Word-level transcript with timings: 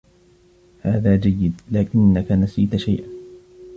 هذا 0.81 1.15
جيّد، 1.15 1.61
لكنّك 1.71 2.31
نسيت 2.31 2.75
شيئا. 2.75 3.07